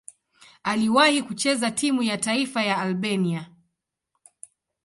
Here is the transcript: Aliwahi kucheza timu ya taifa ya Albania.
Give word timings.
Aliwahi 0.63 1.21
kucheza 1.23 1.71
timu 1.71 2.03
ya 2.03 2.17
taifa 2.17 2.63
ya 2.63 2.77
Albania. 2.77 3.49